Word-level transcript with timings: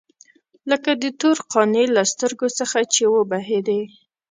لکه 0.69 0.91
د 1.01 1.03
تور 1.19 1.37
قانع 1.51 1.85
له 1.95 2.03
سترګو 2.13 2.47
څخه 2.59 2.79
چې 2.93 3.03
وبهېدې. 3.15 3.81